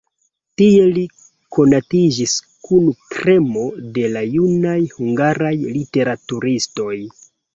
[0.59, 1.01] Tie li
[1.57, 2.33] konatiĝis
[2.69, 3.67] kun kremo
[3.97, 6.97] de la junaj hungaraj literaturistoj.